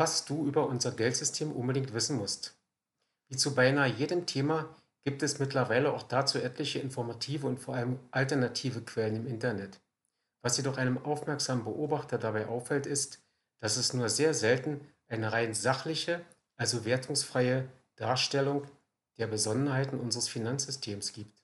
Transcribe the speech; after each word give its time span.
was 0.00 0.24
du 0.24 0.46
über 0.46 0.66
unser 0.66 0.92
Geldsystem 0.92 1.52
unbedingt 1.52 1.92
wissen 1.92 2.16
musst. 2.16 2.58
Wie 3.28 3.36
zu 3.36 3.54
beinahe 3.54 3.90
jedem 3.90 4.24
Thema 4.24 4.74
gibt 5.04 5.22
es 5.22 5.38
mittlerweile 5.38 5.92
auch 5.92 6.04
dazu 6.04 6.38
etliche 6.38 6.78
informative 6.78 7.46
und 7.46 7.60
vor 7.60 7.74
allem 7.74 7.98
alternative 8.10 8.80
Quellen 8.80 9.16
im 9.16 9.26
Internet. 9.26 9.78
Was 10.40 10.56
jedoch 10.56 10.78
einem 10.78 10.96
aufmerksamen 10.96 11.64
Beobachter 11.64 12.16
dabei 12.16 12.46
auffällt, 12.46 12.86
ist, 12.86 13.20
dass 13.60 13.76
es 13.76 13.92
nur 13.92 14.08
sehr 14.08 14.32
selten 14.32 14.80
eine 15.06 15.32
rein 15.32 15.52
sachliche, 15.52 16.24
also 16.56 16.86
wertungsfreie 16.86 17.68
Darstellung 17.96 18.66
der 19.18 19.26
Besonderheiten 19.26 20.00
unseres 20.00 20.28
Finanzsystems 20.28 21.12
gibt. 21.12 21.42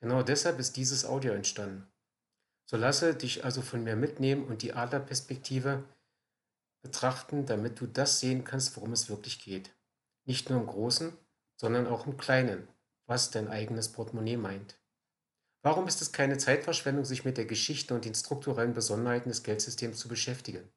Genau 0.00 0.22
deshalb 0.22 0.58
ist 0.58 0.78
dieses 0.78 1.04
Audio 1.04 1.34
entstanden. 1.34 1.86
So 2.64 2.78
lasse 2.78 3.14
dich 3.14 3.44
also 3.44 3.60
von 3.60 3.84
mir 3.84 3.94
mitnehmen 3.94 4.46
und 4.46 4.62
die 4.62 4.72
Adlerperspektive 4.72 5.84
betrachten, 6.84 7.46
damit 7.46 7.80
du 7.80 7.86
das 7.86 8.20
sehen 8.20 8.44
kannst, 8.44 8.76
worum 8.76 8.92
es 8.92 9.08
wirklich 9.08 9.42
geht. 9.42 9.72
Nicht 10.26 10.48
nur 10.48 10.60
im 10.60 10.66
Großen, 10.66 11.12
sondern 11.56 11.88
auch 11.88 12.06
im 12.06 12.16
Kleinen, 12.16 12.68
was 13.06 13.30
dein 13.30 13.48
eigenes 13.48 13.88
Portemonnaie 13.90 14.36
meint. 14.36 14.78
Warum 15.62 15.88
ist 15.88 16.02
es 16.02 16.12
keine 16.12 16.36
Zeitverschwendung, 16.36 17.06
sich 17.06 17.24
mit 17.24 17.38
der 17.38 17.46
Geschichte 17.46 17.94
und 17.94 18.04
den 18.04 18.14
strukturellen 18.14 18.74
Besonderheiten 18.74 19.30
des 19.30 19.42
Geldsystems 19.42 19.98
zu 19.98 20.08
beschäftigen? 20.08 20.70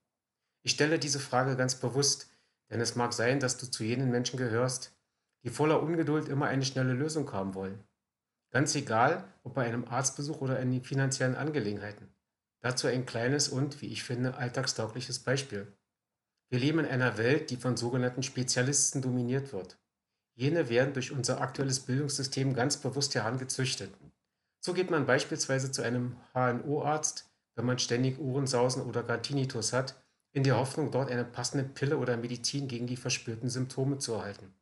Ich 0.63 0.71
stelle 0.71 0.97
diese 0.97 1.19
Frage 1.19 1.57
ganz 1.57 1.75
bewusst, 1.75 2.29
denn 2.69 2.79
es 2.79 2.95
mag 2.95 3.13
sein, 3.13 3.39
dass 3.39 3.57
du 3.57 3.69
zu 3.69 3.83
jenen 3.83 4.09
Menschen 4.09 4.37
gehörst, 4.37 4.97
die 5.43 5.49
voller 5.49 5.83
Ungeduld 5.83 6.29
immer 6.29 6.47
eine 6.47 6.65
schnelle 6.65 6.93
Lösung 6.93 7.31
haben 7.33 7.53
wollen. 7.53 7.83
Ganz 8.51 8.73
egal, 8.75 9.25
ob 9.43 9.55
bei 9.55 9.65
einem 9.65 9.85
Arztbesuch 9.85 10.39
oder 10.39 10.59
in 10.59 10.81
finanziellen 10.83 11.35
Angelegenheiten. 11.35 12.13
Dazu 12.61 12.87
ein 12.87 13.05
kleines 13.05 13.49
und, 13.49 13.81
wie 13.81 13.87
ich 13.87 14.03
finde, 14.03 14.35
alltagstaugliches 14.35 15.19
Beispiel. 15.19 15.76
Wir 16.49 16.59
leben 16.59 16.79
in 16.79 16.85
einer 16.85 17.17
Welt, 17.17 17.49
die 17.49 17.57
von 17.57 17.75
sogenannten 17.75 18.23
Spezialisten 18.23 19.01
dominiert 19.01 19.51
wird. 19.51 19.77
Jene 20.35 20.69
werden 20.69 20.93
durch 20.93 21.11
unser 21.11 21.41
aktuelles 21.41 21.81
Bildungssystem 21.81 22.53
ganz 22.53 22.77
bewusst 22.77 23.15
herangezüchtet. 23.15 23.91
So 24.59 24.73
geht 24.73 24.91
man 24.91 25.05
beispielsweise 25.05 25.71
zu 25.71 25.81
einem 25.81 26.15
HNO-Arzt, 26.33 27.29
wenn 27.55 27.65
man 27.65 27.79
ständig 27.79 28.19
Ohrensausen 28.19 28.83
oder 28.83 29.03
gar 29.03 29.21
Tinnitus 29.21 29.73
hat, 29.73 30.01
in 30.31 30.43
der 30.43 30.57
Hoffnung, 30.57 30.91
dort 30.91 31.09
eine 31.09 31.25
passende 31.25 31.63
Pille 31.63 31.97
oder 31.97 32.15
Medizin 32.15 32.67
gegen 32.67 32.85
die 32.85 32.97
verspürten 32.97 33.49
Symptome 33.49 33.97
zu 33.97 34.13
erhalten. 34.13 34.53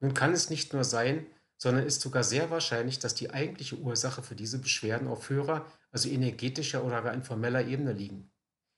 Nun 0.00 0.14
kann 0.14 0.32
es 0.32 0.50
nicht 0.50 0.72
nur 0.72 0.84
sein, 0.84 1.26
sondern 1.58 1.86
ist 1.86 2.00
sogar 2.00 2.24
sehr 2.24 2.50
wahrscheinlich, 2.50 2.98
dass 2.98 3.14
die 3.14 3.30
eigentliche 3.30 3.76
Ursache 3.76 4.22
für 4.22 4.34
diese 4.34 4.58
Beschwerden 4.58 5.08
auf 5.08 5.28
höherer, 5.28 5.66
also 5.92 6.08
energetischer 6.08 6.84
oder 6.84 7.02
gar 7.02 7.14
informeller 7.14 7.66
Ebene 7.66 7.92
liegen. 7.92 8.30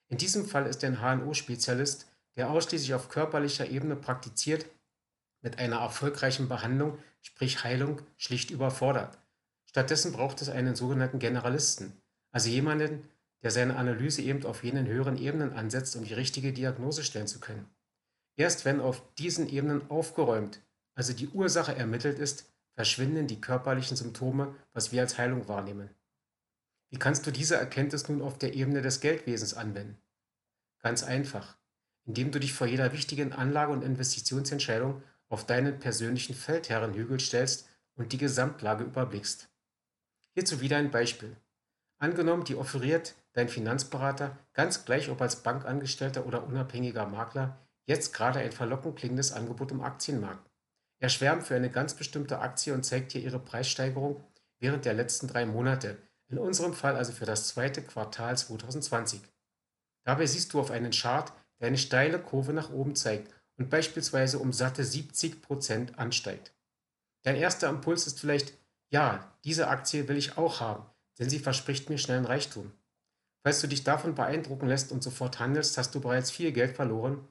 In 0.09 0.19
diesem 0.19 0.47
Fall 0.47 0.67
ist 0.67 0.85
ein 0.85 1.01
HNO-Spezialist 1.01 2.07
der 2.37 2.51
ausschließlich 2.51 2.95
auf 2.95 3.09
körperlicher 3.09 3.69
Ebene 3.69 3.97
praktiziert, 3.97 4.67
mit 5.43 5.59
einer 5.59 5.79
erfolgreichen 5.79 6.49
Behandlung, 6.49 6.99
sprich 7.23 7.65
Heilung, 7.65 8.03
schlicht 8.17 8.51
überfordert. 8.51 9.19
Stattdessen 9.67 10.13
braucht 10.13 10.41
es 10.43 10.49
einen 10.49 10.75
sogenannten 10.77 11.19
Generalisten, 11.19 12.01
also 12.33 12.49
jemanden, 12.49 13.09
der 13.43 13.51
seine 13.51 13.77
Analyse 13.77 14.23
eben 14.23 14.45
auf 14.45 14.65
jenen 14.65 14.87
höheren 14.87 15.19
Ebenen 15.19 15.53
ansetzt, 15.53 15.97
um 15.97 16.05
die 16.05 16.15
richtige 16.15 16.53
Diagnose 16.53 17.05
stellen 17.05 17.27
zu 17.27 17.39
können. 17.39 17.69
Erst 18.37 18.65
wenn 18.65 18.81
auf 18.81 19.03
diesen 19.15 19.49
Ebenen 19.49 19.89
aufgeräumt, 19.91 20.61
also 20.95 21.13
die 21.13 21.29
Ursache 21.29 21.75
ermittelt 21.75 22.19
ist, 22.19 22.53
verschwinden 22.75 23.27
die 23.27 23.41
körperlichen 23.41 23.97
Symptome, 23.97 24.55
was 24.73 24.93
wir 24.93 25.03
als 25.03 25.17
Heilung 25.17 25.49
wahrnehmen. 25.49 25.91
Wie 26.91 26.99
kannst 26.99 27.27
du 27.27 27.31
diese 27.31 27.57
Erkenntnis 27.57 28.09
nun 28.09 28.23
auf 28.23 28.39
der 28.39 28.55
Ebene 28.55 28.83
des 28.83 29.01
Geldwesens 29.01 29.55
anwenden? 29.55 29.99
Ganz 30.81 31.03
einfach 31.03 31.57
indem 32.07 32.31
du 32.31 32.41
dich 32.41 32.53
vor 32.53 32.67
jeder 32.67 32.93
wichtigen 32.93 33.33
Anlage- 33.33 33.73
und 33.73 33.83
Investitionsentscheidung 33.83 35.03
auf 35.29 35.45
deinen 35.45 35.79
persönlichen 35.79 36.35
Feldherrenhügel 36.35 37.21
stellst 37.21 37.69
und 37.97 38.13
die 38.13 38.19
Gesamtlage 38.19 38.85
überblickst. 38.85 39.49
Hierzu 40.33 40.61
wieder 40.61 40.77
ein 40.77 40.91
Beispiel. 40.91 41.37
Angenommen, 41.99 42.45
die 42.45 42.57
offeriert 42.57 43.15
dein 43.33 43.49
Finanzberater, 43.49 44.39
ganz 44.53 44.85
gleich 44.85 45.11
ob 45.11 45.21
als 45.21 45.43
Bankangestellter 45.43 46.27
oder 46.27 46.47
unabhängiger 46.47 47.07
Makler, 47.07 47.59
jetzt 47.87 48.13
gerade 48.15 48.39
ein 48.39 48.53
verlockend 48.53 48.97
klingendes 48.97 49.33
Angebot 49.33 49.71
im 49.71 49.81
Aktienmarkt. 49.81 50.51
Er 50.99 51.09
schwärmt 51.09 51.45
für 51.45 51.55
eine 51.55 51.71
ganz 51.71 51.95
bestimmte 51.95 52.39
Aktie 52.39 52.73
und 52.73 52.85
zeigt 52.85 53.13
dir 53.13 53.21
ihre 53.21 53.39
Preissteigerung 53.39 54.23
während 54.59 54.85
der 54.85 54.95
letzten 54.95 55.29
drei 55.29 55.45
Monate, 55.45 55.99
in 56.29 56.39
unserem 56.39 56.73
Fall 56.73 56.97
also 56.97 57.13
für 57.13 57.27
das 57.27 57.49
zweite 57.49 57.83
Quartal 57.83 58.37
2020. 58.37 59.21
Dabei 60.05 60.27
siehst 60.27 60.53
du 60.53 60.61
auf 60.61 60.71
einen 60.71 60.93
Chart, 60.93 61.33
der 61.61 61.69
eine 61.69 61.79
steile 61.79 62.19
Kurve 62.19 62.53
nach 62.53 62.71
oben 62.71 62.95
zeigt 62.95 63.33
und 63.57 63.71
beispielsweise 63.71 64.39
um 64.39 64.53
satte 64.53 64.85
70 64.85 65.43
Prozent 65.43 65.99
ansteigt. 65.99 66.53
Dein 67.23 67.37
erster 67.37 67.69
Impuls 67.69 68.07
ist 68.07 68.21
vielleicht, 68.21 68.55
ja, 68.91 69.33
diese 69.45 69.69
Aktie 69.69 70.09
will 70.09 70.17
ich 70.17 70.39
auch 70.39 70.61
haben, 70.61 70.85
denn 71.19 71.31
sie 71.31 71.39
verspricht 71.39 71.91
mir 71.91 71.99
schnellen 71.99 72.27
Reichtum. 72.27 72.73
Falls 73.43 73.61
du 73.61 73.67
dich 73.67 73.85
davon 73.85 74.15
beeindrucken 74.15 74.69
lässt 74.69 74.93
und 74.93 75.03
sofort 75.03 75.39
handelst, 75.39 75.79
hast 75.79 75.95
du 75.95 76.01
bereits 76.01 76.31
viel 76.31 76.53
Geld 76.53 76.77
verloren, 76.77 77.27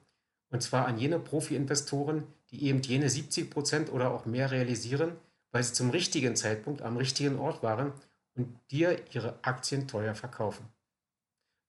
und 0.48 0.62
zwar 0.62 0.86
an 0.86 0.98
jene 0.98 1.18
Profi-Investoren, 1.18 2.26
die 2.50 2.64
eben 2.64 2.80
jene 2.80 3.10
70 3.10 3.50
Prozent 3.50 3.92
oder 3.92 4.10
auch 4.12 4.26
mehr 4.26 4.50
realisieren, 4.50 5.16
weil 5.52 5.62
sie 5.62 5.72
zum 5.72 5.90
richtigen 5.90 6.36
Zeitpunkt 6.36 6.82
am 6.82 6.96
richtigen 6.96 7.38
Ort 7.38 7.62
waren 7.62 7.92
und 8.34 8.58
dir 8.70 9.02
ihre 9.12 9.38
Aktien 9.42 9.88
teuer 9.88 10.14
verkaufen. 10.14 10.66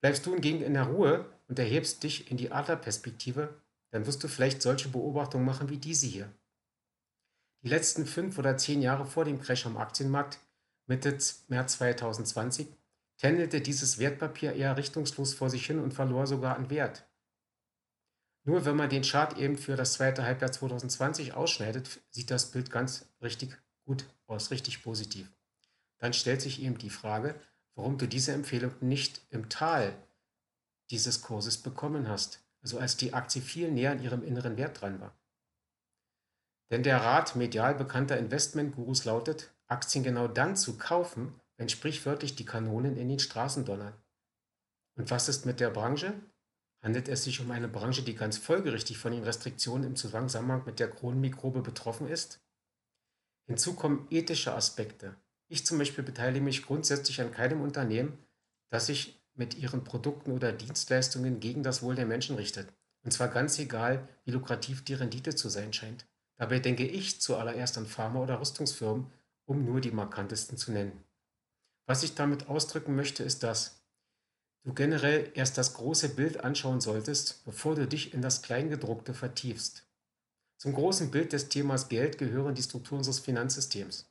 Bleibst 0.02 0.26
du 0.26 0.34
hingegen 0.34 0.62
in 0.62 0.74
der 0.74 0.84
Ruhe 0.84 1.26
und 1.48 1.60
erhebst 1.60 2.04
dich 2.04 2.30
in 2.32 2.38
die 2.38 2.52
Adlerperspektive, 2.52 3.62
dann 3.92 4.06
wirst 4.06 4.24
du 4.24 4.28
vielleicht 4.28 4.62
solche 4.62 4.90
Beobachtungen 4.90 5.46
machen 5.46 5.70
wie 5.70 5.78
diese 5.78 6.08
hier. 6.08 6.32
Die 7.64 7.70
letzten 7.70 8.06
fünf 8.06 8.38
oder 8.38 8.58
zehn 8.58 8.82
Jahre 8.82 9.06
vor 9.06 9.26
dem 9.26 9.42
Crash 9.42 9.66
am 9.66 9.78
Aktienmarkt, 9.78 10.40
Mitte 10.86 11.18
März 11.48 11.78
2020, 11.78 12.68
tändelte 13.18 13.62
dieses 13.62 13.98
Wertpapier 13.98 14.54
eher 14.54 14.78
richtungslos 14.78 15.34
vor 15.34 15.50
sich 15.50 15.66
hin 15.66 15.80
und 15.80 15.94
verlor 15.94 16.28
sogar 16.28 16.56
an 16.56 16.70
Wert. 16.70 17.06
Nur 18.44 18.64
wenn 18.64 18.78
man 18.78 18.90
den 18.90 19.04
Chart 19.04 19.38
eben 19.38 19.58
für 19.58 19.76
das 19.76 19.94
zweite 19.94 20.24
Halbjahr 20.24 20.52
2020 20.52 21.34
ausschneidet, 21.34 22.00
sieht 22.10 22.32
das 22.32 22.52
Bild 22.52 22.72
ganz 22.72 23.10
richtig 23.22 23.58
gut 23.86 24.06
aus, 24.28 24.52
richtig 24.52 24.84
positiv. 24.84 25.30
Dann 25.98 26.14
stellt 26.14 26.42
sich 26.42 26.62
eben 26.62 26.78
die 26.78 26.90
Frage, 26.90 27.36
warum 27.76 27.98
du 27.98 28.08
diese 28.08 28.32
Empfehlung 28.32 28.72
nicht 28.80 29.22
im 29.32 29.50
Tal 29.50 29.94
dieses 30.90 31.22
Kurses 31.22 31.58
bekommen 31.58 32.08
hast, 32.08 32.44
also 32.62 32.80
als 32.80 32.98
die 32.98 33.14
Aktie 33.14 33.42
viel 33.42 33.72
näher 33.72 33.92
an 33.92 34.02
ihrem 34.02 34.24
inneren 34.24 34.58
Wert 34.58 34.82
dran 34.82 35.00
war. 35.00 35.18
Denn 36.70 36.84
der 36.84 37.02
Rat 37.02 37.36
medial 37.36 37.76
bekannter 37.76 38.18
Investmentgurus 38.18 39.06
lautet, 39.06 39.54
Aktien 39.68 40.04
genau 40.04 40.28
dann 40.28 40.56
zu 40.56 40.78
kaufen, 40.78 41.40
wenn 41.58 41.70
sprichwörtlich 41.70 42.36
die 42.36 42.46
Kanonen 42.46 42.98
in 42.98 43.10
den 43.10 43.20
Straßen 43.20 43.66
donnern. 43.66 43.94
Und 44.98 45.12
was 45.12 45.30
ist 45.30 45.46
mit 45.46 45.60
der 45.60 45.70
Branche? 45.70 46.14
Handelt 46.84 47.08
es 47.08 47.24
sich 47.24 47.40
um 47.40 47.52
eine 47.52 47.68
Branche, 47.68 48.04
die 48.04 48.16
ganz 48.16 48.38
folgerichtig 48.38 48.98
von 48.98 49.12
den 49.12 49.24
Restriktionen 49.24 49.86
im 49.86 49.96
Zusammenhang 49.96 50.64
mit 50.66 50.80
der 50.80 50.90
Kronenmikrobe 50.90 51.62
betroffen 51.62 52.08
ist? 52.08 52.40
Hinzu 53.48 53.76
kommen 53.76 54.08
ethische 54.10 54.54
Aspekte. 54.54 55.16
Ich 55.50 55.66
zum 55.66 55.78
Beispiel 55.78 56.04
beteilige 56.04 56.44
mich 56.44 56.66
grundsätzlich 56.66 57.22
an 57.22 57.32
keinem 57.32 57.62
Unternehmen, 57.62 58.18
das 58.70 58.88
sich 58.88 59.20
mit 59.38 59.56
ihren 59.56 59.84
Produkten 59.84 60.32
oder 60.32 60.52
Dienstleistungen 60.52 61.40
gegen 61.40 61.64
das 61.64 61.82
Wohl 61.82 61.96
der 61.96 62.06
Menschen 62.06 62.36
richtet. 62.36 62.74
Und 63.04 63.12
zwar 63.12 63.30
ganz 63.30 63.58
egal, 63.60 64.08
wie 64.26 64.32
lukrativ 64.32 64.84
die 64.84 64.96
Rendite 64.96 65.36
zu 65.36 65.50
sein 65.50 65.72
scheint. 65.72 66.06
Dabei 66.38 66.60
denke 66.60 66.86
ich 66.86 67.22
zuallererst 67.22 67.78
an 67.78 67.86
Pharma- 67.86 68.22
oder 68.22 68.40
Rüstungsfirmen, 68.40 69.08
um 69.46 69.64
nur 69.64 69.82
die 69.82 69.92
markantesten 69.92 70.58
zu 70.58 70.72
nennen. 70.72 71.04
Was 71.88 72.04
ich 72.04 72.16
damit 72.16 72.50
ausdrücken 72.50 72.96
möchte, 72.96 73.24
ist, 73.24 73.44
dass 73.44 73.82
du 74.64 74.74
generell 74.74 75.32
erst 75.36 75.58
das 75.58 75.74
große 75.76 76.10
Bild 76.10 76.44
anschauen 76.44 76.82
solltest, 76.82 77.46
bevor 77.46 77.76
du 77.76 77.88
dich 77.88 78.14
in 78.14 78.22
das 78.22 78.42
Kleingedruckte 78.42 79.14
vertiefst. 79.14 79.88
Zum 80.58 80.74
großen 80.74 81.12
Bild 81.12 81.34
des 81.34 81.50
Themas 81.50 81.88
Geld 81.88 82.18
gehören 82.18 82.56
die 82.56 82.64
Strukturen 82.64 83.00
unseres 83.00 83.20
Finanzsystems. 83.20 84.10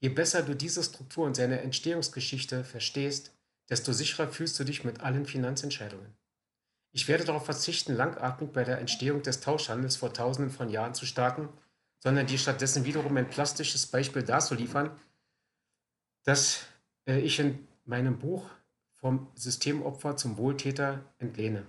Je 0.00 0.08
besser 0.08 0.42
du 0.42 0.54
diese 0.54 0.82
Struktur 0.82 1.26
und 1.26 1.36
seine 1.36 1.60
Entstehungsgeschichte 1.60 2.64
verstehst, 2.64 3.32
desto 3.68 3.92
sicherer 3.92 4.28
fühlst 4.28 4.58
du 4.58 4.64
dich 4.64 4.84
mit 4.84 5.00
allen 5.00 5.26
Finanzentscheidungen. 5.26 6.14
Ich 6.92 7.08
werde 7.08 7.24
darauf 7.24 7.44
verzichten, 7.44 7.94
langatmig 7.94 8.52
bei 8.52 8.64
der 8.64 8.78
Entstehung 8.78 9.22
des 9.22 9.40
Tauschhandels 9.40 9.96
vor 9.96 10.12
tausenden 10.12 10.52
von 10.52 10.68
Jahren 10.68 10.94
zu 10.94 11.06
starten, 11.06 11.48
sondern 11.98 12.26
dir 12.26 12.38
stattdessen 12.38 12.84
wiederum 12.84 13.16
ein 13.16 13.30
plastisches 13.30 13.86
Beispiel 13.86 14.22
dazu 14.22 14.54
liefern, 14.54 14.90
das 16.24 16.66
äh, 17.06 17.20
ich 17.20 17.38
in 17.38 17.66
meinem 17.84 18.18
Buch 18.18 18.48
vom 18.94 19.28
Systemopfer 19.34 20.16
zum 20.16 20.36
Wohltäter 20.36 21.04
entlehne. 21.18 21.66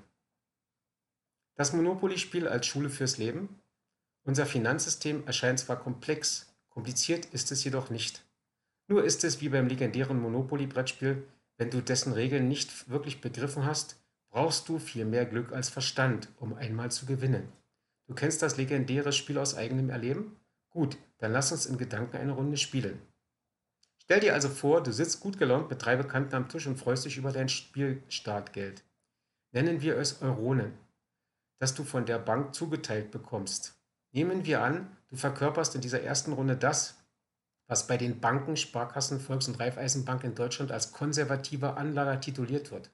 Das 1.55 1.73
Monopoly-Spiel 1.73 2.47
als 2.47 2.65
Schule 2.65 2.89
fürs 2.89 3.17
Leben. 3.17 3.61
Unser 4.23 4.45
Finanzsystem 4.45 5.25
erscheint 5.25 5.59
zwar 5.59 5.79
komplex, 5.79 6.53
kompliziert 6.69 7.25
ist 7.27 7.51
es 7.51 7.63
jedoch 7.63 7.89
nicht. 7.89 8.25
Nur 8.87 9.03
ist 9.03 9.23
es 9.23 9.39
wie 9.41 9.49
beim 9.49 9.67
legendären 9.67 10.19
Monopoly-Brettspiel 10.19 11.27
wenn 11.57 11.69
du 11.69 11.81
dessen 11.81 12.13
Regeln 12.13 12.47
nicht 12.47 12.89
wirklich 12.89 13.21
begriffen 13.21 13.65
hast, 13.65 13.97
brauchst 14.29 14.67
du 14.67 14.79
viel 14.79 15.05
mehr 15.05 15.25
Glück 15.25 15.51
als 15.51 15.69
Verstand, 15.69 16.29
um 16.39 16.53
einmal 16.53 16.91
zu 16.91 17.05
gewinnen. 17.05 17.51
Du 18.07 18.15
kennst 18.15 18.41
das 18.41 18.57
legendäre 18.57 19.13
Spiel 19.13 19.37
aus 19.37 19.55
eigenem 19.55 19.89
Erleben? 19.89 20.35
Gut, 20.69 20.97
dann 21.19 21.31
lass 21.31 21.51
uns 21.51 21.65
in 21.65 21.77
Gedanken 21.77 22.17
eine 22.17 22.31
Runde 22.31 22.57
spielen. 22.57 22.99
Stell 24.01 24.19
dir 24.19 24.33
also 24.33 24.49
vor, 24.49 24.83
du 24.83 24.91
sitzt 24.91 25.21
gut 25.21 25.37
gelaunt 25.37 25.69
mit 25.69 25.85
drei 25.85 25.95
Bekannten 25.95 26.35
am 26.35 26.49
Tisch 26.49 26.67
und 26.67 26.77
freust 26.77 27.05
dich 27.05 27.17
über 27.17 27.31
dein 27.31 27.47
Spielstartgeld. 27.47 28.83
Nennen 29.51 29.81
wir 29.81 29.97
es 29.97 30.21
Euronen, 30.21 30.73
das 31.59 31.75
du 31.75 31.83
von 31.83 32.05
der 32.05 32.19
Bank 32.19 32.53
zugeteilt 32.53 33.11
bekommst. 33.11 33.75
Nehmen 34.11 34.45
wir 34.45 34.61
an, 34.61 34.97
du 35.09 35.15
verkörperst 35.15 35.75
in 35.75 35.81
dieser 35.81 36.01
ersten 36.01 36.33
Runde 36.33 36.57
das, 36.57 37.02
was 37.73 37.87
bei 37.87 37.97
den 37.97 38.19
Banken, 38.19 38.55
Sparkassen, 38.55 39.19
Volks- 39.19 39.47
und 39.47 39.59
Raiffeisenbank 39.59 40.23
in 40.23 40.35
Deutschland 40.35 40.71
als 40.71 40.91
konservativer 40.91 41.75
Anlager 41.75 42.21
tituliert 42.21 42.69
wird. 42.69 42.91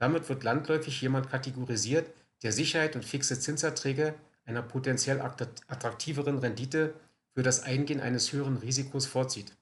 Damit 0.00 0.28
wird 0.28 0.42
landläufig 0.42 1.00
jemand 1.00 1.30
kategorisiert, 1.30 2.12
der 2.42 2.50
Sicherheit 2.50 2.96
und 2.96 3.04
fixe 3.04 3.38
Zinserträge 3.38 4.16
einer 4.44 4.60
potenziell 4.62 5.20
attraktiveren 5.20 6.38
Rendite 6.38 6.94
für 7.32 7.44
das 7.44 7.62
Eingehen 7.62 8.00
eines 8.00 8.32
höheren 8.32 8.56
Risikos 8.56 9.06
vorzieht. 9.06 9.52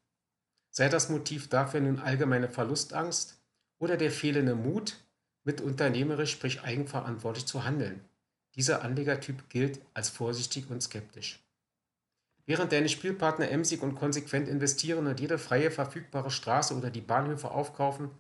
Sei 0.71 0.89
das 0.89 1.11
Motiv 1.11 1.51
dafür 1.51 1.81
nun 1.81 1.99
allgemeine 1.99 2.49
Verlustangst 2.49 3.39
oder 3.79 3.99
der 3.99 4.11
fehlende 4.11 4.55
Mut, 4.55 4.97
mit 5.45 5.61
unternehmerisch, 5.61 6.33
sprich 6.33 6.63
eigenverantwortlich 6.63 7.45
zu 7.45 7.65
handeln. 7.65 8.01
Dieser 8.55 8.81
Anlegertyp 8.81 9.51
gilt 9.51 9.83
als 9.93 10.09
vorsichtig 10.09 10.71
und 10.71 10.83
skeptisch. 10.83 11.41
Während 12.51 12.73
deine 12.73 12.89
Spielpartner 12.89 13.49
emsig 13.49 13.81
und 13.81 13.95
konsequent 13.95 14.49
investieren 14.49 15.07
und 15.07 15.21
jede 15.21 15.39
freie 15.39 15.71
verfügbare 15.71 16.33
Straße 16.33 16.77
oder 16.77 16.91
die 16.91 17.01
Bahnhöfe 17.01 17.53
aufkaufen, 17.53 18.11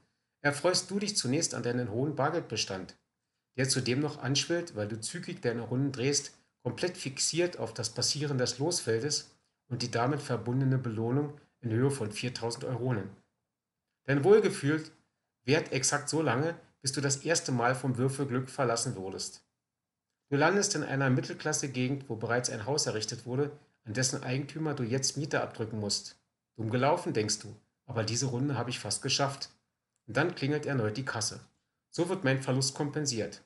erfreust 0.40 0.88
du 0.88 1.00
dich 1.00 1.16
zunächst 1.16 1.52
an 1.52 1.64
deinen 1.64 1.90
hohen 1.90 2.14
Bargeldbestand, 2.14 2.96
der 3.56 3.68
zudem 3.68 3.98
noch 3.98 4.22
anschwillt, 4.22 4.76
weil 4.76 4.86
du 4.86 5.00
zügig 5.00 5.42
deine 5.42 5.62
Runden 5.62 5.90
drehst, 5.90 6.38
komplett 6.62 6.96
fixiert 6.96 7.58
auf 7.58 7.74
das 7.74 7.90
Passieren 7.90 8.38
des 8.38 8.60
Losfeldes 8.60 9.34
und 9.68 9.82
die 9.82 9.90
damit 9.90 10.22
verbundene 10.22 10.78
Belohnung 10.78 11.32
in 11.60 11.72
Höhe 11.72 11.90
von 11.90 12.12
4000 12.12 12.66
Euronen. 12.66 13.10
Dein 14.04 14.22
Wohlgefühl 14.22 14.84
währt 15.44 15.72
exakt 15.72 16.08
so 16.08 16.22
lange, 16.22 16.54
bis 16.82 16.92
du 16.92 17.00
das 17.00 17.16
erste 17.24 17.50
Mal 17.50 17.74
vom 17.74 17.98
Würfelglück 17.98 18.48
verlassen 18.48 18.94
wurdest. 18.94 19.44
Du 20.28 20.36
landest 20.36 20.76
in 20.76 20.84
einer 20.84 21.10
Mittelklasse-Gegend, 21.10 22.08
wo 22.08 22.14
bereits 22.14 22.48
ein 22.48 22.64
Haus 22.64 22.86
errichtet 22.86 23.26
wurde, 23.26 23.50
an 23.90 23.94
dessen 23.94 24.22
Eigentümer 24.22 24.74
du 24.74 24.84
jetzt 24.84 25.16
Miete 25.16 25.40
abdrücken 25.40 25.80
musst. 25.80 26.16
Dumm 26.54 26.70
gelaufen, 26.70 27.12
denkst 27.12 27.40
du, 27.40 27.56
aber 27.86 28.04
diese 28.04 28.26
Runde 28.26 28.56
habe 28.56 28.70
ich 28.70 28.78
fast 28.78 29.02
geschafft. 29.02 29.50
Und 30.06 30.16
dann 30.16 30.36
klingelt 30.36 30.64
erneut 30.64 30.96
die 30.96 31.04
Kasse. 31.04 31.40
So 31.90 32.08
wird 32.08 32.22
mein 32.22 32.40
Verlust 32.40 32.76
kompensiert. 32.76 33.42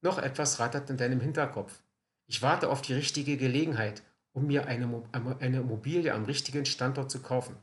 Noch 0.00 0.18
etwas 0.18 0.60
rattert 0.60 0.90
in 0.90 0.96
deinem 0.96 1.18
Hinterkopf. 1.18 1.82
Ich 2.28 2.40
warte 2.40 2.68
auf 2.68 2.82
die 2.82 2.92
richtige 2.92 3.36
Gelegenheit, 3.36 4.04
um 4.32 4.46
mir 4.46 4.68
eine, 4.68 5.02
eine 5.40 5.56
Immobilie 5.58 6.14
am 6.14 6.24
richtigen 6.24 6.66
Standort 6.66 7.10
zu 7.10 7.18
kaufen. 7.18 7.56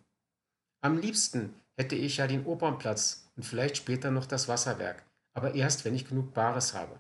Am 0.81 0.97
liebsten 0.97 1.53
hätte 1.77 1.95
ich 1.95 2.18
ja 2.18 2.27
den 2.27 2.45
Opernplatz 2.45 3.29
und 3.38 3.44
vielleicht 3.44 3.77
später 3.77 4.12
noch 4.12 4.25
das 4.25 4.50
Wasserwerk, 4.50 5.06
aber 5.33 5.56
erst, 5.56 5.85
wenn 5.85 5.95
ich 5.95 6.09
genug 6.09 6.33
Bares 6.33 6.74
habe. 6.74 7.00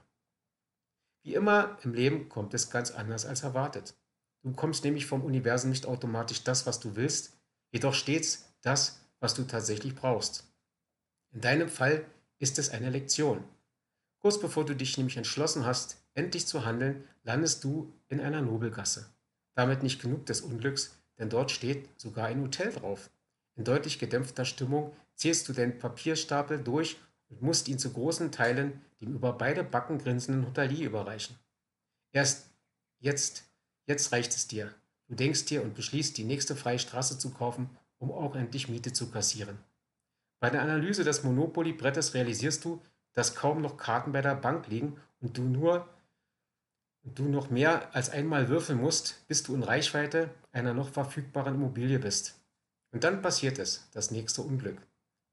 Wie 1.23 1.33
immer 1.33 1.77
im 1.83 1.93
Leben 1.93 2.29
kommt 2.29 2.53
es 2.53 2.69
ganz 2.69 2.91
anders 2.91 3.25
als 3.25 3.43
erwartet. 3.43 3.96
Du 4.47 4.51
bekommst 4.51 4.85
nämlich 4.85 5.05
vom 5.05 5.25
Universum 5.25 5.71
nicht 5.71 5.85
automatisch 5.85 6.41
das, 6.41 6.65
was 6.65 6.79
du 6.79 6.95
willst, 6.95 7.37
jedoch 7.73 7.93
stets 7.93 8.47
das, 8.61 9.01
was 9.19 9.33
du 9.33 9.43
tatsächlich 9.43 9.93
brauchst. 9.93 10.45
In 11.33 11.41
deinem 11.41 11.67
Fall 11.67 12.05
ist 12.39 12.57
es 12.57 12.69
eine 12.69 12.89
Lektion. 12.89 13.43
Kurz 14.19 14.39
bevor 14.39 14.65
du 14.65 14.73
dich 14.73 14.95
nämlich 14.95 15.17
entschlossen 15.17 15.65
hast, 15.65 15.97
endlich 16.13 16.47
zu 16.47 16.63
handeln, 16.63 17.03
landest 17.23 17.61
du 17.65 17.91
in 18.07 18.21
einer 18.21 18.41
Nobelgasse. 18.41 19.09
Damit 19.53 19.83
nicht 19.83 20.01
genug 20.01 20.25
des 20.27 20.39
Unglücks, 20.39 20.97
denn 21.19 21.29
dort 21.29 21.51
steht 21.51 21.89
sogar 21.99 22.27
ein 22.27 22.41
Hotel 22.41 22.71
drauf. 22.71 23.09
In 23.55 23.65
deutlich 23.65 23.99
gedämpfter 23.99 24.45
Stimmung 24.45 24.95
zählst 25.13 25.49
du 25.49 25.51
den 25.51 25.77
Papierstapel 25.77 26.63
durch 26.63 26.95
und 27.27 27.41
musst 27.41 27.67
ihn 27.67 27.79
zu 27.79 27.91
großen 27.91 28.31
Teilen 28.31 28.79
dem 29.01 29.13
über 29.13 29.33
beide 29.33 29.65
Backen 29.65 29.97
grinsenden 29.97 30.47
Hotelier 30.47 30.87
überreichen. 30.87 31.35
Erst 32.13 32.49
jetzt, 32.99 33.43
jetzt 33.87 34.11
reicht 34.11 34.35
es 34.35 34.47
dir. 34.47 34.73
Du 35.07 35.15
denkst 35.15 35.45
dir 35.45 35.63
und 35.63 35.73
beschließt, 35.73 36.17
die 36.17 36.23
nächste 36.23 36.55
freie 36.55 36.79
Straße 36.79 37.17
zu 37.17 37.31
kaufen, 37.31 37.69
um 37.97 38.11
auch 38.11 38.35
endlich 38.35 38.67
Miete 38.67 38.93
zu 38.93 39.09
kassieren. 39.09 39.57
Bei 40.39 40.49
der 40.49 40.61
Analyse 40.61 41.03
des 41.03 41.23
Monopoly-Brettes 41.23 42.13
realisierst 42.13 42.63
du, 42.63 42.81
dass 43.13 43.33
kaum 43.33 43.61
noch 43.61 43.77
Karten 43.77 44.11
bei 44.11 44.21
der 44.21 44.35
Bank 44.35 44.67
liegen 44.67 45.01
und 45.19 45.37
du 45.37 45.43
nur 45.43 45.89
du 47.15 47.23
noch 47.23 47.49
mehr 47.49 47.95
als 47.95 48.09
einmal 48.09 48.49
würfeln 48.49 48.79
musst, 48.79 49.25
bis 49.27 49.43
du 49.43 49.55
in 49.55 49.63
Reichweite 49.63 50.29
einer 50.51 50.73
noch 50.73 50.89
verfügbaren 50.89 51.55
Immobilie 51.55 51.99
bist. 51.99 52.35
Und 52.91 53.03
dann 53.03 53.21
passiert 53.21 53.59
es, 53.59 53.87
das 53.93 54.11
nächste 54.11 54.41
Unglück. 54.41 54.77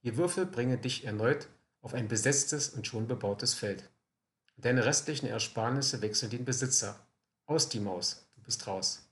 Die 0.05 0.17
Würfel 0.17 0.47
bringen 0.47 0.81
dich 0.81 1.05
erneut 1.05 1.49
auf 1.81 1.95
ein 1.95 2.09
besetztes 2.09 2.71
und 2.71 2.87
schon 2.87 3.07
bebautes 3.07 3.55
Feld. 3.55 3.91
Deine 4.57 4.85
restlichen 4.85 5.27
Ersparnisse 5.27 6.01
wechseln 6.01 6.31
den 6.31 6.45
Besitzer. 6.45 7.07
Aus 7.47 7.69
die 7.69 7.81
Maus, 7.81 8.24
bist 8.45 8.67
raus. 8.67 9.09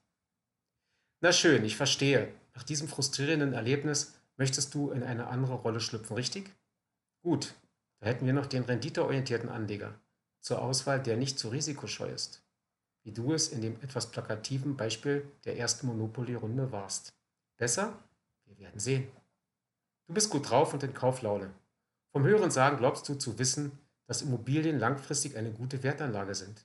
Na 1.20 1.32
schön, 1.32 1.64
ich 1.64 1.76
verstehe. 1.76 2.32
Nach 2.54 2.62
diesem 2.62 2.88
frustrierenden 2.88 3.52
Erlebnis 3.52 4.14
möchtest 4.36 4.74
du 4.74 4.90
in 4.90 5.02
eine 5.02 5.28
andere 5.28 5.54
Rolle 5.54 5.80
schlüpfen, 5.80 6.16
richtig? 6.16 6.52
Gut, 7.22 7.54
da 8.00 8.06
hätten 8.06 8.26
wir 8.26 8.32
noch 8.32 8.46
den 8.46 8.64
renditeorientierten 8.64 9.48
Anleger 9.48 9.94
zur 10.40 10.60
Auswahl, 10.60 11.02
der 11.02 11.16
nicht 11.16 11.38
zu 11.38 11.48
risikoscheu 11.48 12.08
ist 12.08 12.42
wie 13.04 13.12
du 13.12 13.32
es 13.32 13.48
in 13.48 13.60
dem 13.60 13.80
etwas 13.82 14.10
plakativen 14.10 14.76
Beispiel 14.76 15.30
der 15.44 15.58
ersten 15.58 15.86
Monopoly-Runde 15.88 16.70
warst. 16.72 17.14
Besser? 17.56 17.98
Wir 18.44 18.58
werden 18.58 18.80
sehen. 18.80 19.08
Du 20.06 20.14
bist 20.14 20.30
gut 20.30 20.50
drauf 20.50 20.72
und 20.72 20.82
in 20.82 20.94
Kauflaune. 20.94 21.50
Vom 22.12 22.24
Hören 22.24 22.50
sagen 22.50 22.76
glaubst 22.76 23.08
du 23.08 23.14
zu 23.14 23.38
wissen, 23.38 23.78
dass 24.06 24.22
Immobilien 24.22 24.78
langfristig 24.78 25.36
eine 25.36 25.52
gute 25.52 25.82
Wertanlage 25.82 26.34
sind. 26.34 26.64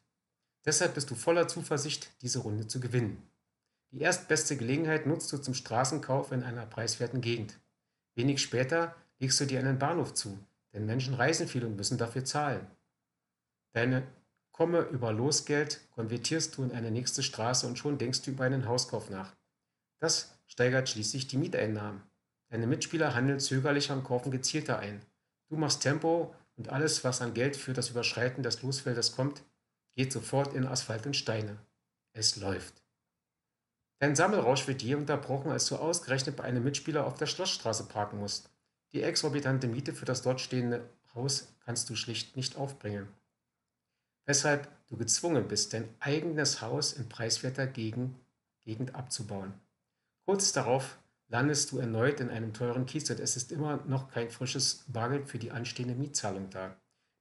Deshalb 0.67 0.93
bist 0.93 1.09
du 1.09 1.15
voller 1.15 1.47
Zuversicht, 1.47 2.11
diese 2.21 2.39
Runde 2.39 2.67
zu 2.67 2.79
gewinnen. 2.79 3.27
Die 3.91 4.01
erstbeste 4.01 4.57
Gelegenheit 4.57 5.07
nutzt 5.07 5.31
du 5.31 5.37
zum 5.37 5.53
Straßenkauf 5.53 6.33
in 6.33 6.43
einer 6.43 6.65
preiswerten 6.65 7.21
Gegend. 7.21 7.57
Wenig 8.15 8.41
später 8.41 8.93
legst 9.17 9.39
du 9.39 9.45
dir 9.45 9.59
einen 9.59 9.79
Bahnhof 9.79 10.13
zu, 10.13 10.37
denn 10.73 10.85
Menschen 10.85 11.13
reisen 11.13 11.47
viel 11.47 11.63
und 11.63 11.77
müssen 11.77 11.97
dafür 11.97 12.25
zahlen. 12.25 12.67
Deine 13.73 14.03
Komme 14.57 14.81
über 14.81 15.13
Losgeld 15.13 15.87
konvertierst 15.91 16.57
du 16.57 16.63
in 16.63 16.71
eine 16.71 16.89
nächste 16.89 17.21
Straße 17.21 17.67
und 17.67 17.77
schon 17.77 17.99
denkst 17.99 18.23
du 18.23 18.31
über 18.31 18.43
einen 18.43 18.67
Hauskauf 18.67 19.11
nach. 19.11 19.35
Das 19.99 20.35
steigert 20.47 20.89
schließlich 20.89 21.27
die 21.27 21.37
Mieteinnahmen. 21.37 22.01
Deine 22.49 22.65
Mitspieler 22.65 23.13
handeln 23.13 23.39
zögerlicher 23.39 23.93
und 23.93 24.03
kaufen 24.03 24.31
gezielter 24.31 24.79
ein. 24.79 25.05
Du 25.47 25.57
machst 25.57 25.83
Tempo 25.83 26.33
und 26.55 26.69
alles, 26.69 27.03
was 27.03 27.21
an 27.21 27.35
Geld 27.35 27.55
für 27.55 27.73
das 27.73 27.91
Überschreiten 27.91 28.41
des 28.41 28.63
Losfeldes 28.63 29.11
kommt, 29.11 29.43
geht 29.97 30.13
sofort 30.13 30.53
in 30.53 30.65
Asphalt 30.65 31.05
und 31.05 31.17
Steine. 31.17 31.57
Es 32.13 32.37
läuft. 32.37 32.81
Dein 33.99 34.15
Sammelrausch 34.15 34.65
wird 34.67 34.81
je 34.81 34.95
unterbrochen, 34.95 35.51
als 35.51 35.65
du 35.65 35.75
ausgerechnet 35.75 36.37
bei 36.37 36.45
einem 36.45 36.63
Mitspieler 36.63 37.05
auf 37.05 37.15
der 37.15 37.25
Schlossstraße 37.25 37.83
parken 37.87 38.19
musst. 38.19 38.49
Die 38.93 39.03
exorbitante 39.03 39.67
Miete 39.67 39.93
für 39.93 40.05
das 40.05 40.21
dort 40.21 40.39
stehende 40.39 40.89
Haus 41.13 41.49
kannst 41.65 41.89
du 41.89 41.97
schlicht 41.97 42.37
nicht 42.37 42.55
aufbringen 42.55 43.09
weshalb 44.27 44.67
du 44.87 44.97
gezwungen 44.97 45.47
bist, 45.47 45.73
dein 45.73 45.89
eigenes 45.99 46.61
Haus 46.61 46.93
in 46.93 47.09
preiswerter 47.09 47.65
Gegend, 47.65 48.15
abzubauen. 48.93 49.53
Kurz 50.25 50.51
darauf 50.51 50.99
landest 51.29 51.71
du 51.71 51.79
erneut 51.79 52.19
in 52.19 52.29
einem 52.29 52.53
teuren 52.53 52.85
Kiez 52.85 53.09
und 53.09 53.21
es 53.21 53.37
ist 53.37 53.53
immer 53.53 53.77
noch 53.87 54.11
kein 54.11 54.29
frisches 54.29 54.83
Bargeld 54.89 55.29
für 55.29 55.39
die 55.39 55.51
anstehende 55.51 55.95
Mietzahlung 55.95 56.49
da. 56.49 56.75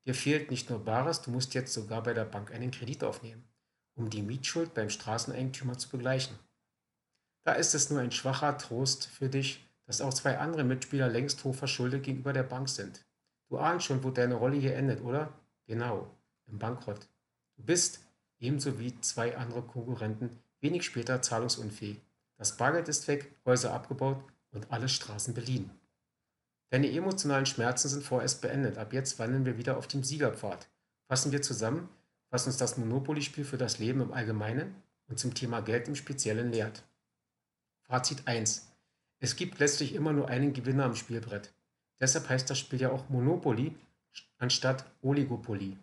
Dir 0.06 0.14
fehlt 0.14 0.50
nicht 0.50 0.70
nur 0.70 0.84
Bares, 0.84 1.22
du 1.22 1.30
musst 1.30 1.54
jetzt 1.54 1.72
sogar 1.72 2.02
bei 2.02 2.14
der 2.14 2.24
Bank 2.24 2.52
einen 2.52 2.70
Kredit 2.70 3.02
aufnehmen, 3.04 3.44
um 3.94 4.08
die 4.08 4.22
Mietschuld 4.22 4.72
beim 4.72 4.88
Straßeneigentümer 4.88 5.76
zu 5.76 5.88
begleichen. 5.88 6.38
Da 7.44 7.52
ist 7.52 7.74
es 7.74 7.90
nur 7.90 8.00
ein 8.00 8.12
schwacher 8.12 8.56
Trost 8.56 9.06
für 9.06 9.28
dich, 9.28 9.68
dass 9.84 10.00
auch 10.00 10.14
zwei 10.14 10.38
andere 10.38 10.64
Mitspieler 10.64 11.08
längst 11.08 11.44
hoch 11.44 11.54
verschuldet 11.54 12.04
gegenüber 12.04 12.32
der 12.32 12.42
Bank 12.42 12.68
sind. 12.68 13.04
Du 13.48 13.58
ahnst 13.58 13.86
schon, 13.86 14.02
wo 14.02 14.10
deine 14.10 14.34
Rolle 14.34 14.56
hier 14.56 14.74
endet, 14.74 15.02
oder? 15.02 15.32
Genau 15.66 16.16
im 16.46 16.58
Bankrott. 16.58 17.08
Du 17.56 17.64
bist, 17.64 18.00
ebenso 18.38 18.78
wie 18.78 19.00
zwei 19.00 19.36
andere 19.36 19.62
Konkurrenten, 19.62 20.30
wenig 20.60 20.84
später 20.84 21.22
zahlungsunfähig. 21.22 22.00
Das 22.36 22.56
Bargeld 22.56 22.88
ist 22.88 23.08
weg, 23.08 23.34
Häuser 23.44 23.72
abgebaut 23.72 24.22
und 24.50 24.70
alle 24.70 24.88
Straßen 24.88 25.34
beliehen. 25.34 25.70
Deine 26.70 26.90
emotionalen 26.90 27.46
Schmerzen 27.46 27.88
sind 27.88 28.02
vorerst 28.02 28.40
beendet. 28.42 28.78
Ab 28.78 28.92
jetzt 28.92 29.18
wandeln 29.18 29.44
wir 29.44 29.58
wieder 29.58 29.76
auf 29.76 29.86
dem 29.86 30.02
Siegerpfad. 30.02 30.68
Fassen 31.08 31.32
wir 31.32 31.42
zusammen, 31.42 31.88
was 32.30 32.46
uns 32.46 32.56
das 32.56 32.76
Monopoly-Spiel 32.76 33.44
für 33.44 33.58
das 33.58 33.78
Leben 33.78 34.00
im 34.00 34.12
Allgemeinen 34.12 34.74
und 35.08 35.18
zum 35.18 35.34
Thema 35.34 35.60
Geld 35.60 35.86
im 35.88 35.94
Speziellen 35.94 36.50
lehrt. 36.50 36.82
Fazit 37.82 38.26
1. 38.26 38.72
Es 39.20 39.36
gibt 39.36 39.58
letztlich 39.60 39.94
immer 39.94 40.12
nur 40.12 40.28
einen 40.28 40.52
Gewinner 40.52 40.84
am 40.84 40.96
Spielbrett. 40.96 41.52
Deshalb 42.00 42.28
heißt 42.28 42.50
das 42.50 42.58
Spiel 42.58 42.80
ja 42.80 42.90
auch 42.90 43.08
Monopoly 43.08 43.74
anstatt 44.38 44.84
Oligopoly. 45.02 45.76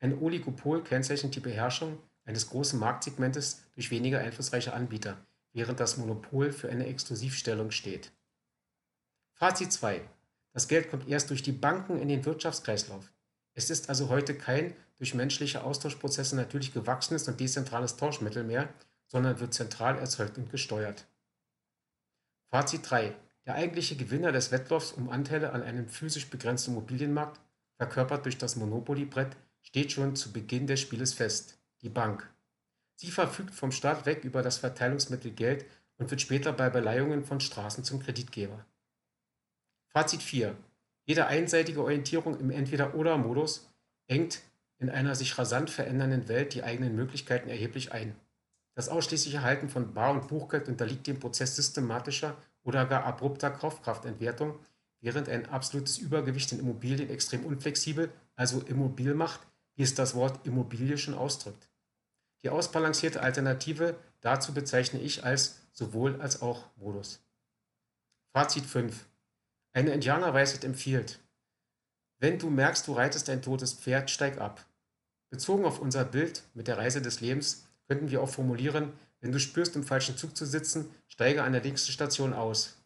Ein 0.00 0.18
Oligopol 0.18 0.82
kennzeichnet 0.82 1.34
die 1.34 1.40
Beherrschung 1.40 1.98
eines 2.24 2.48
großen 2.48 2.78
Marktsegmentes 2.78 3.62
durch 3.74 3.90
weniger 3.90 4.20
einflussreiche 4.20 4.72
Anbieter, 4.72 5.16
während 5.52 5.80
das 5.80 5.96
Monopol 5.96 6.52
für 6.52 6.68
eine 6.68 6.86
Exklusivstellung 6.86 7.70
steht. 7.70 8.12
Fazit 9.34 9.72
2. 9.72 10.02
Das 10.52 10.68
Geld 10.68 10.90
kommt 10.90 11.08
erst 11.08 11.30
durch 11.30 11.42
die 11.42 11.52
Banken 11.52 11.98
in 11.98 12.08
den 12.08 12.24
Wirtschaftskreislauf. 12.24 13.10
Es 13.54 13.70
ist 13.70 13.88
also 13.88 14.08
heute 14.08 14.34
kein 14.34 14.74
durch 14.98 15.14
menschliche 15.14 15.64
Austauschprozesse 15.64 16.36
natürlich 16.36 16.72
gewachsenes 16.72 17.26
und 17.26 17.40
dezentrales 17.40 17.96
Tauschmittel 17.96 18.44
mehr, 18.44 18.68
sondern 19.08 19.40
wird 19.40 19.52
zentral 19.52 19.98
erzeugt 19.98 20.38
und 20.38 20.50
gesteuert. 20.50 21.06
Fazit 22.50 22.88
3. 22.88 23.14
Der 23.46 23.54
eigentliche 23.56 23.96
Gewinner 23.96 24.30
des 24.30 24.52
Wettlaufs 24.52 24.92
um 24.92 25.10
Anteile 25.10 25.52
an 25.52 25.62
einem 25.62 25.88
physisch 25.88 26.30
begrenzten 26.30 26.72
Immobilienmarkt, 26.72 27.40
verkörpert 27.76 28.24
durch 28.24 28.38
das 28.38 28.56
Monopoly-Brett, 28.56 29.36
steht 29.62 29.92
schon 29.92 30.14
zu 30.14 30.32
Beginn 30.32 30.66
des 30.66 30.80
Spieles 30.80 31.14
fest, 31.14 31.58
die 31.80 31.88
Bank. 31.88 32.30
Sie 32.94 33.10
verfügt 33.10 33.54
vom 33.54 33.72
Staat 33.72 34.06
weg 34.06 34.22
über 34.22 34.42
das 34.42 34.58
Verteilungsmittel 34.58 35.32
Geld 35.32 35.64
und 35.98 36.10
wird 36.10 36.20
später 36.20 36.52
bei 36.52 36.70
Beleihungen 36.70 37.24
von 37.24 37.40
Straßen 37.40 37.82
zum 37.82 38.00
Kreditgeber. 38.00 38.64
Fazit 39.92 40.22
4. 40.22 40.56
Jede 41.04 41.26
einseitige 41.26 41.82
Orientierung 41.82 42.38
im 42.40 42.50
Entweder-Oder-Modus 42.50 43.68
engt 44.06 44.40
in 44.78 44.88
einer 44.88 45.14
sich 45.14 45.36
rasant 45.36 45.68
verändernden 45.68 46.28
Welt 46.28 46.54
die 46.54 46.62
eigenen 46.62 46.96
Möglichkeiten 46.96 47.48
erheblich 47.48 47.92
ein. 47.92 48.16
Das 48.74 48.88
ausschließliche 48.88 49.42
Halten 49.42 49.68
von 49.68 49.92
Bar- 49.92 50.12
und 50.12 50.28
Buchgeld 50.28 50.68
unterliegt 50.68 51.06
dem 51.06 51.20
Prozess 51.20 51.56
systematischer 51.56 52.36
oder 52.62 52.86
gar 52.86 53.04
abrupter 53.04 53.50
Kaufkraftentwertung, 53.50 54.58
während 55.00 55.28
ein 55.28 55.48
absolutes 55.50 55.98
Übergewicht 55.98 56.52
in 56.52 56.60
Immobilien 56.60 57.10
extrem 57.10 57.44
unflexibel, 57.44 58.10
also 58.34 58.60
immobil 58.62 59.14
macht, 59.14 59.40
wie 59.74 59.82
es 59.82 59.94
das 59.94 60.14
Wort 60.14 60.46
Immobilie 60.46 60.96
schon 60.96 61.14
ausdrückt. 61.14 61.68
Die 62.42 62.48
ausbalancierte 62.48 63.22
Alternative 63.22 63.96
dazu 64.20 64.54
bezeichne 64.54 65.00
ich 65.00 65.22
als 65.22 65.60
sowohl 65.72 66.20
als 66.20 66.40
auch 66.40 66.64
Modus. 66.76 67.20
Fazit 68.32 68.64
5. 68.64 69.06
Eine 69.74 69.92
Indianerweisheit 69.92 70.64
empfiehlt, 70.64 71.18
wenn 72.18 72.38
du 72.38 72.50
merkst, 72.50 72.86
du 72.86 72.92
reitest 72.92 73.28
ein 73.30 73.42
totes 73.42 73.72
Pferd, 73.72 74.10
steig 74.10 74.38
ab. 74.38 74.64
Bezogen 75.30 75.64
auf 75.64 75.80
unser 75.80 76.04
Bild 76.04 76.42
mit 76.54 76.68
der 76.68 76.78
Reise 76.78 77.02
des 77.02 77.20
Lebens 77.20 77.66
könnten 77.88 78.10
wir 78.10 78.22
auch 78.22 78.28
formulieren, 78.28 78.92
wenn 79.20 79.32
du 79.32 79.40
spürst, 79.40 79.74
im 79.74 79.82
falschen 79.82 80.16
Zug 80.16 80.36
zu 80.36 80.44
sitzen, 80.44 80.90
steige 81.08 81.42
an 81.42 81.52
der 81.52 81.62
nächsten 81.62 81.90
Station 81.90 82.34
aus. 82.34 82.82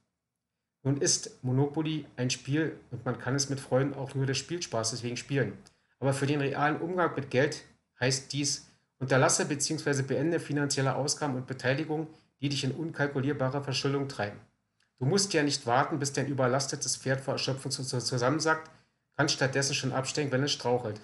Nun 0.85 0.99
ist 1.01 1.43
Monopoly 1.43 2.07
ein 2.17 2.31
Spiel 2.31 2.79
und 2.93 3.05
man 3.05 3.19
kann 3.19 3.35
es 3.35 3.51
mit 3.51 3.59
Freunden 3.59 3.95
auch 3.95 4.15
nur 4.15 4.25
des 4.25 4.39
Spielspaßes 4.39 5.03
wegen 5.03 5.17
spielen. 5.17 5.59
Aber 5.99 6.15
für 6.15 6.27
den 6.27 6.41
realen 6.41 6.81
Umgang 6.81 7.15
mit 7.17 7.31
Geld 7.31 7.65
heißt 7.99 8.33
dies, 8.33 8.71
unterlasse 8.99 9.47
bzw. 9.47 10.03
beende 10.03 10.39
finanzielle 10.39 10.95
Ausgaben 10.95 11.35
und 11.35 11.49
Beteiligung, 11.49 12.07
die 12.41 12.49
dich 12.49 12.63
in 12.63 12.73
unkalkulierbare 12.73 13.65
Verschuldung 13.65 14.09
treiben. 14.09 14.39
Du 14.99 15.05
musst 15.05 15.33
ja 15.35 15.43
nicht 15.43 15.67
warten, 15.67 15.99
bis 15.99 16.13
dein 16.13 16.27
überlastetes 16.27 16.97
Pferd 16.97 17.21
vor 17.21 17.35
Erschöpfung 17.35 17.71
zusammensackt, 17.71 18.71
kannst 19.17 19.35
stattdessen 19.35 19.75
schon 19.75 19.93
absteigen, 19.93 20.33
wenn 20.33 20.43
es 20.43 20.53
strauchelt. 20.53 21.01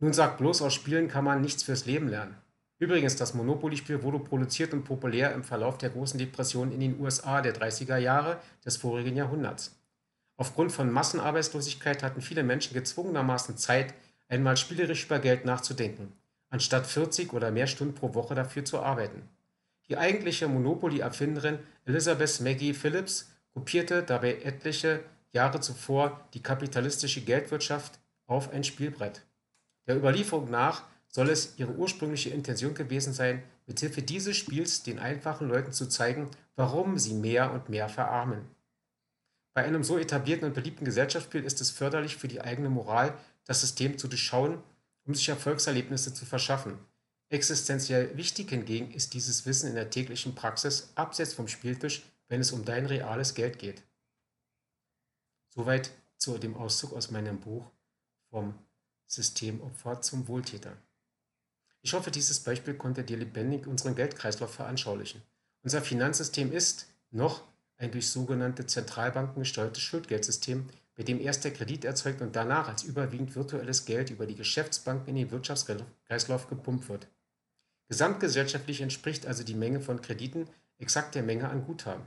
Nun 0.00 0.12
sag 0.12 0.36
bloß, 0.38 0.62
aus 0.62 0.74
Spielen 0.74 1.08
kann 1.08 1.24
man 1.24 1.40
nichts 1.40 1.62
fürs 1.62 1.86
Leben 1.86 2.08
lernen. 2.08 2.36
Übrigens, 2.78 3.16
das 3.16 3.34
Monopoly-Spiel 3.34 4.02
wurde 4.02 4.18
produziert 4.18 4.74
und 4.74 4.84
populär 4.84 5.32
im 5.32 5.44
Verlauf 5.44 5.78
der 5.78 5.90
großen 5.90 6.18
Depression 6.18 6.72
in 6.72 6.80
den 6.80 7.00
USA 7.00 7.40
der 7.40 7.54
30er 7.54 7.96
Jahre 7.96 8.38
des 8.64 8.76
vorigen 8.76 9.16
Jahrhunderts. 9.16 9.76
Aufgrund 10.36 10.72
von 10.72 10.90
Massenarbeitslosigkeit 10.90 12.02
hatten 12.02 12.20
viele 12.20 12.42
Menschen 12.42 12.74
gezwungenermaßen 12.74 13.56
Zeit, 13.56 13.94
einmal 14.28 14.56
spielerisch 14.56 15.06
über 15.06 15.20
Geld 15.20 15.44
nachzudenken, 15.44 16.12
anstatt 16.50 16.86
40 16.86 17.32
oder 17.32 17.50
mehr 17.50 17.68
Stunden 17.68 17.94
pro 17.94 18.14
Woche 18.14 18.34
dafür 18.34 18.64
zu 18.64 18.80
arbeiten. 18.80 19.22
Die 19.88 19.98
eigentliche 19.98 20.48
Monopoly-Erfinderin 20.48 21.58
Elizabeth 21.84 22.40
Maggie 22.40 22.74
Phillips 22.74 23.30
kopierte 23.52 24.02
dabei 24.02 24.40
etliche 24.42 25.04
Jahre 25.32 25.60
zuvor 25.60 26.26
die 26.32 26.42
kapitalistische 26.42 27.20
Geldwirtschaft 27.20 27.98
auf 28.26 28.50
ein 28.52 28.64
Spielbrett. 28.64 29.22
Der 29.86 29.96
Überlieferung 29.96 30.50
nach 30.50 30.84
soll 31.08 31.28
es 31.28 31.58
ihre 31.58 31.72
ursprüngliche 31.72 32.30
Intention 32.30 32.74
gewesen 32.74 33.12
sein, 33.12 33.42
mithilfe 33.66 34.02
dieses 34.02 34.36
Spiels 34.36 34.82
den 34.82 34.98
einfachen 34.98 35.48
Leuten 35.48 35.72
zu 35.72 35.86
zeigen, 35.86 36.30
warum 36.56 36.98
sie 36.98 37.14
mehr 37.14 37.52
und 37.52 37.68
mehr 37.68 37.88
verarmen. 37.88 38.48
Bei 39.54 39.64
einem 39.64 39.84
so 39.84 39.98
etablierten 39.98 40.48
und 40.48 40.54
beliebten 40.54 40.84
Gesellschaftsspiel 40.84 41.44
ist 41.44 41.60
es 41.60 41.70
förderlich 41.70 42.16
für 42.16 42.26
die 42.26 42.40
eigene 42.40 42.68
Moral, 42.68 43.14
das 43.44 43.60
System 43.60 43.98
zu 43.98 44.08
durchschauen, 44.08 44.58
um 45.04 45.14
sich 45.14 45.28
Erfolgserlebnisse 45.28 46.12
zu 46.12 46.26
verschaffen. 46.26 46.78
Existenziell 47.34 48.16
wichtig 48.16 48.50
hingegen 48.50 48.92
ist 48.92 49.12
dieses 49.12 49.44
Wissen 49.44 49.68
in 49.68 49.74
der 49.74 49.90
täglichen 49.90 50.36
Praxis 50.36 50.92
abseits 50.94 51.32
vom 51.32 51.48
Spieltisch, 51.48 52.04
wenn 52.28 52.40
es 52.40 52.52
um 52.52 52.64
dein 52.64 52.86
reales 52.86 53.34
Geld 53.34 53.58
geht. 53.58 53.82
Soweit 55.48 55.90
zu 56.16 56.38
dem 56.38 56.56
Auszug 56.56 56.92
aus 56.92 57.10
meinem 57.10 57.40
Buch 57.40 57.68
vom 58.30 58.54
Systemopfer 59.08 60.00
zum 60.00 60.28
Wohltäter. 60.28 60.76
Ich 61.82 61.92
hoffe, 61.92 62.12
dieses 62.12 62.38
Beispiel 62.38 62.74
konnte 62.74 63.02
dir 63.02 63.16
lebendig 63.16 63.66
unseren 63.66 63.96
Geldkreislauf 63.96 64.54
veranschaulichen. 64.54 65.20
Unser 65.64 65.82
Finanzsystem 65.82 66.52
ist 66.52 66.86
noch 67.10 67.42
ein 67.78 67.90
durch 67.90 68.10
sogenannte 68.10 68.64
Zentralbanken 68.66 69.42
gesteuertes 69.42 69.82
Schuldgeldsystem, 69.82 70.68
bei 70.94 71.02
dem 71.02 71.20
erst 71.20 71.42
der 71.42 71.52
Kredit 71.52 71.84
erzeugt 71.84 72.20
und 72.20 72.36
danach 72.36 72.68
als 72.68 72.84
überwiegend 72.84 73.34
virtuelles 73.34 73.86
Geld 73.86 74.10
über 74.10 74.26
die 74.26 74.36
Geschäftsbanken 74.36 75.08
in 75.08 75.16
den 75.16 75.32
Wirtschaftskreislauf 75.32 76.46
gepumpt 76.46 76.88
wird. 76.88 77.08
Gesamtgesellschaftlich 77.94 78.80
entspricht 78.80 79.24
also 79.24 79.44
die 79.44 79.54
Menge 79.54 79.80
von 79.80 80.02
Krediten 80.02 80.48
exakt 80.78 81.14
der 81.14 81.22
Menge 81.22 81.48
an 81.48 81.64
Guthaben. 81.64 82.02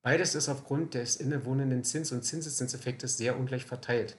Beides 0.00 0.36
ist 0.36 0.48
aufgrund 0.48 0.94
des 0.94 1.16
innewohnenden 1.16 1.82
Zins- 1.82 2.12
und 2.12 2.22
Zinseszinseffektes 2.22 3.16
sehr 3.16 3.36
ungleich 3.36 3.64
verteilt. 3.64 4.16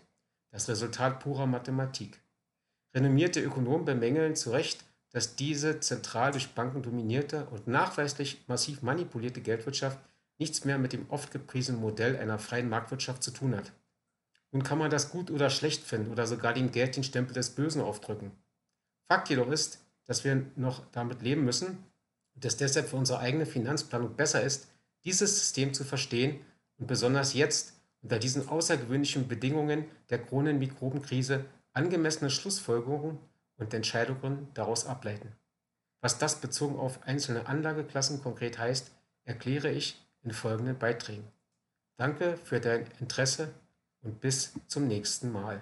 Das 0.52 0.68
Resultat 0.68 1.22
purer 1.22 1.46
Mathematik. 1.46 2.20
Renommierte 2.94 3.40
Ökonomen 3.40 3.86
bemängeln 3.86 4.36
zu 4.36 4.52
Recht, 4.52 4.84
dass 5.12 5.38
diese 5.38 5.80
zentral 5.80 6.34
durch 6.34 6.50
Banken 6.50 6.82
dominierte 6.82 7.46
und 7.46 7.66
nachweislich 7.66 8.44
massiv 8.48 8.82
manipulierte 8.82 9.40
Geldwirtschaft 9.40 10.00
nichts 10.38 10.66
mehr 10.66 10.80
mit 10.80 10.92
dem 10.92 11.10
oft 11.10 11.32
gepriesenen 11.32 11.80
Modell 11.80 12.18
einer 12.18 12.40
freien 12.40 12.68
Marktwirtschaft 12.68 13.24
zu 13.24 13.32
tun 13.32 13.56
hat. 13.56 13.72
Nun 14.52 14.64
kann 14.64 14.78
man 14.78 14.92
das 14.92 15.12
gut 15.12 15.32
oder 15.32 15.50
schlecht 15.50 15.82
finden 15.86 16.12
oder 16.12 16.28
sogar 16.28 16.54
dem 16.54 16.74
Geld 16.74 16.98
den 16.98 17.06
Stempel 17.06 17.34
des 17.36 17.52
Bösen 17.52 17.82
aufdrücken. 17.82 18.34
Fakt 19.08 19.30
jedoch 19.30 19.50
ist, 19.50 19.80
dass 20.10 20.24
wir 20.24 20.44
noch 20.56 20.82
damit 20.92 21.22
leben 21.22 21.46
müssen 21.46 21.78
und 22.34 22.44
es 22.44 22.58
deshalb 22.58 22.90
für 22.90 22.96
unsere 22.96 23.20
eigene 23.20 23.46
Finanzplanung 23.46 24.16
besser 24.16 24.42
ist, 24.42 24.68
dieses 25.04 25.38
System 25.38 25.72
zu 25.72 25.84
verstehen 25.84 26.40
und 26.80 26.88
besonders 26.88 27.36
jetzt 27.36 27.74
unter 28.02 28.18
diesen 28.18 28.50
außergewöhnlichen 28.50 29.28
Bedingungen 29.28 29.86
der 30.10 30.18
Kronenmikrobenkrise 30.18 31.46
angemessene 31.74 32.32
Schlussfolgerungen 32.32 33.20
und 33.58 33.72
Entscheidungen 33.72 34.48
daraus 34.56 34.88
ableiten. 34.88 35.32
Was 36.02 36.18
das 36.18 36.42
bezogen 36.42 36.80
auf 36.80 37.04
einzelne 37.04 37.46
Anlageklassen 37.46 38.24
konkret 38.24 38.58
heißt, 38.58 38.90
erkläre 39.26 39.70
ich 39.70 40.04
in 40.24 40.32
folgenden 40.32 40.80
Beiträgen. 40.80 41.28
Danke 41.98 42.36
für 42.36 42.60
dein 42.60 42.88
Interesse 43.00 43.54
und 44.02 44.22
bis 44.22 44.54
zum 44.66 44.88
nächsten 44.88 45.32
Mal. 45.32 45.62